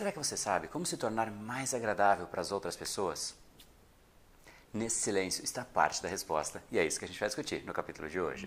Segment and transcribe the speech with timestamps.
[0.00, 3.34] Será que você sabe como se tornar mais agradável para as outras pessoas?
[4.72, 7.74] Nesse silêncio está parte da resposta, e é isso que a gente vai discutir no
[7.74, 8.46] capítulo de hoje.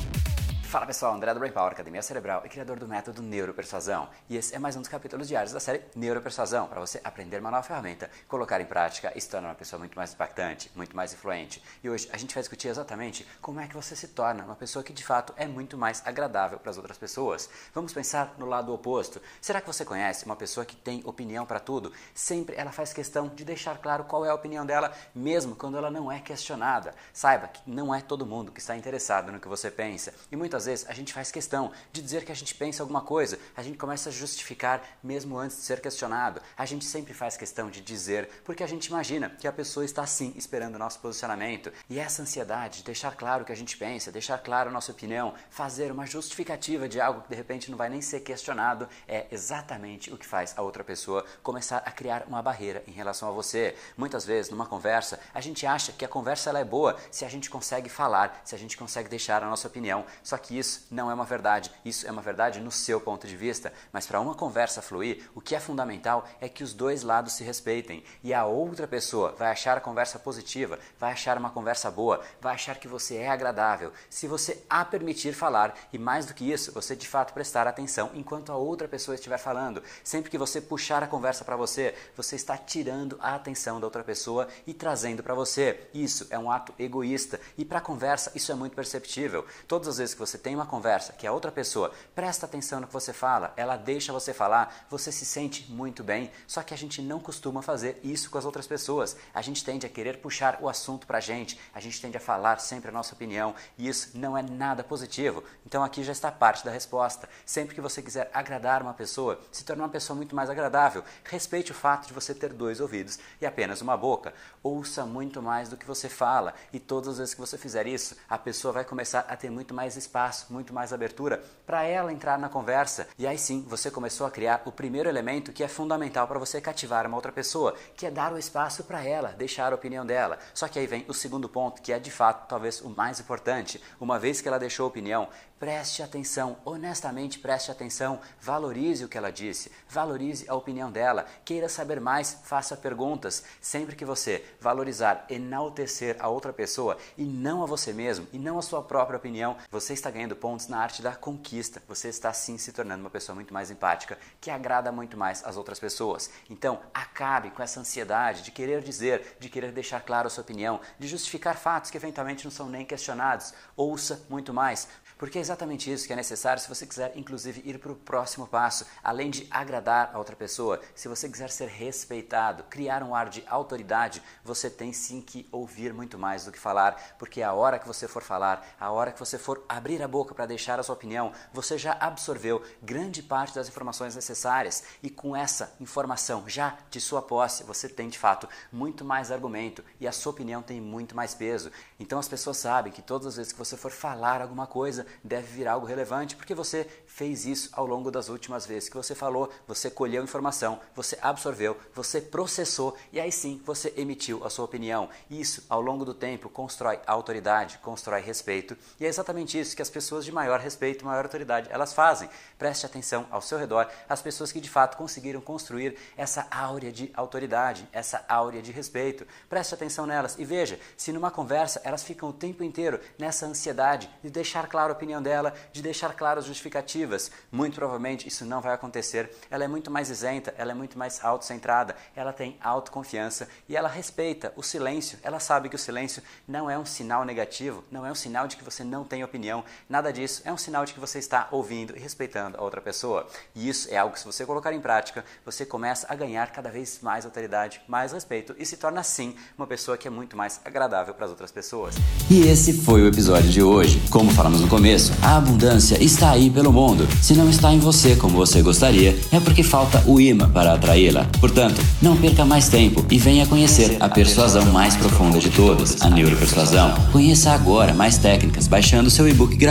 [0.71, 4.07] Fala pessoal, André do Brain Power, Academia Cerebral e criador do método Neuropersuasão.
[4.29, 7.51] E esse é mais um dos capítulos diários da série Neuropersuasão, para você aprender uma
[7.51, 11.11] nova ferramenta, colocar em prática e se tornar uma pessoa muito mais impactante, muito mais
[11.11, 11.61] influente.
[11.83, 14.81] E hoje a gente vai discutir exatamente como é que você se torna uma pessoa
[14.81, 17.49] que de fato é muito mais agradável para as outras pessoas.
[17.75, 19.21] Vamos pensar no lado oposto.
[19.41, 21.91] Será que você conhece uma pessoa que tem opinião para tudo?
[22.15, 25.91] Sempre ela faz questão de deixar claro qual é a opinião dela, mesmo quando ela
[25.91, 26.95] não é questionada.
[27.11, 30.13] Saiba que não é todo mundo que está interessado no que você pensa.
[30.31, 33.01] E muitas muitas vezes a gente faz questão de dizer que a gente pensa alguma
[33.01, 36.41] coisa, a gente começa a justificar mesmo antes de ser questionado.
[36.55, 40.05] A gente sempre faz questão de dizer porque a gente imagina que a pessoa está
[40.05, 41.71] sim esperando o nosso posicionamento.
[41.89, 44.91] E essa ansiedade de deixar claro o que a gente pensa, deixar claro a nossa
[44.91, 49.25] opinião, fazer uma justificativa de algo que de repente não vai nem ser questionado, é
[49.31, 53.31] exatamente o que faz a outra pessoa começar a criar uma barreira em relação a
[53.31, 53.75] você.
[53.97, 57.29] Muitas vezes, numa conversa, a gente acha que a conversa ela é boa se a
[57.29, 60.05] gente consegue falar, se a gente consegue deixar a nossa opinião.
[60.23, 61.71] Só que que isso não é uma verdade.
[61.85, 63.71] Isso é uma verdade no seu ponto de vista.
[63.93, 67.43] Mas para uma conversa fluir, o que é fundamental é que os dois lados se
[67.45, 68.03] respeitem.
[68.21, 72.53] E a outra pessoa vai achar a conversa positiva, vai achar uma conversa boa, vai
[72.53, 73.93] achar que você é agradável.
[74.09, 78.11] Se você a permitir falar, e mais do que isso, você de fato prestar atenção
[78.13, 79.81] enquanto a outra pessoa estiver falando.
[80.03, 84.03] Sempre que você puxar a conversa para você, você está tirando a atenção da outra
[84.03, 85.87] pessoa e trazendo para você.
[85.93, 87.39] Isso é um ato egoísta.
[87.57, 89.45] E para a conversa, isso é muito perceptível.
[89.65, 92.87] Todas as vezes que você tem uma conversa que a outra pessoa presta atenção no
[92.87, 96.31] que você fala, ela deixa você falar, você se sente muito bem.
[96.47, 99.15] Só que a gente não costuma fazer isso com as outras pessoas.
[99.33, 102.19] A gente tende a querer puxar o assunto para a gente, a gente tende a
[102.19, 105.43] falar sempre a nossa opinião e isso não é nada positivo.
[105.65, 107.29] Então aqui já está parte da resposta.
[107.45, 111.71] Sempre que você quiser agradar uma pessoa, se tornar uma pessoa muito mais agradável, respeite
[111.71, 114.33] o fato de você ter dois ouvidos e apenas uma boca.
[114.63, 118.15] Ouça muito mais do que você fala e todas as vezes que você fizer isso,
[118.27, 122.11] a pessoa vai começar a ter muito mais espaço espaço, muito mais abertura para ela
[122.11, 123.07] entrar na conversa.
[123.17, 126.59] E aí sim, você começou a criar o primeiro elemento que é fundamental para você
[126.61, 130.39] cativar uma outra pessoa, que é dar o espaço para ela, deixar a opinião dela.
[130.53, 133.81] Só que aí vem o segundo ponto, que é de fato talvez o mais importante.
[133.99, 135.27] Uma vez que ela deixou a opinião,
[135.61, 141.69] Preste atenção, honestamente preste atenção, valorize o que ela disse, valorize a opinião dela, queira
[141.69, 143.43] saber mais, faça perguntas.
[143.61, 148.57] Sempre que você valorizar, enaltecer a outra pessoa e não a você mesmo, e não
[148.57, 151.81] a sua própria opinião, você está ganhando pontos na arte da conquista.
[151.87, 155.57] Você está sim se tornando uma pessoa muito mais empática, que agrada muito mais as
[155.57, 156.29] outras pessoas.
[156.49, 160.79] Então, acabe com essa ansiedade de querer dizer, de querer deixar claro a sua opinião,
[160.99, 163.53] de justificar fatos que eventualmente não são nem questionados.
[163.75, 164.87] Ouça muito mais,
[165.17, 168.47] porque é exatamente isso que é necessário se você quiser, inclusive, ir para o próximo
[168.47, 168.87] passo.
[169.03, 173.43] Além de agradar a outra pessoa, se você quiser ser respeitado, criar um ar de
[173.47, 177.87] autoridade, você tem sim que ouvir muito mais do que falar, porque a hora que
[177.87, 180.95] você for falar, a hora que você for abrir a boca para deixar a sua
[180.95, 186.99] opinião, você já absorveu grande parte das informações necessárias e com essa informação já de
[186.99, 191.15] sua posse, você tem de fato muito mais argumento e a sua opinião tem muito
[191.15, 191.71] mais peso.
[191.99, 195.47] Então as pessoas sabem que todas as vezes que você for falar alguma coisa, deve
[195.47, 199.51] vir algo relevante, porque você fez isso ao longo das últimas vezes que você falou,
[199.67, 205.09] você colheu informação, você absorveu, você processou e aí sim você emitiu a sua opinião.
[205.29, 209.89] Isso, ao longo do tempo, constrói autoridade, constrói respeito e é exatamente isso que as
[209.91, 212.29] pessoas de maior respeito, maior autoridade, elas fazem.
[212.57, 217.11] Preste atenção ao seu redor, as pessoas que de fato conseguiram construir essa áurea de
[217.13, 219.27] autoridade, essa áurea de respeito.
[219.49, 224.09] Preste atenção nelas e veja se numa conversa elas ficam o tempo inteiro nessa ansiedade
[224.23, 227.31] de deixar claro opinião dela, de deixar claras justificativas.
[227.51, 229.29] Muito provavelmente isso não vai acontecer.
[229.49, 233.89] Ela é muito mais isenta, ela é muito mais autocentrada, ela tem autoconfiança e ela
[233.89, 235.19] respeita o silêncio.
[235.23, 238.57] Ela sabe que o silêncio não é um sinal negativo, não é um sinal de
[238.57, 240.41] que você não tem opinião, nada disso.
[240.45, 243.27] É um sinal de que você está ouvindo e respeitando a outra pessoa.
[243.55, 246.69] E isso é algo que, se você colocar em prática, você começa a ganhar cada
[246.69, 250.61] vez mais autoridade, mais respeito e se torna, sim, uma pessoa que é muito mais
[250.63, 251.95] agradável para as outras pessoas.
[252.29, 254.01] E esse foi o episódio de hoje.
[254.09, 257.07] Como falamos no começo, a abundância está aí pelo mundo.
[257.21, 261.25] Se não está em você como você gostaria, é porque falta o imã para atraí-la.
[261.39, 266.09] Portanto, não perca mais tempo e venha conhecer a persuasão mais profunda de todas, a
[266.09, 266.93] neuropersuasão.
[267.11, 269.70] Conheça agora mais técnicas baixando seu e-book gratuito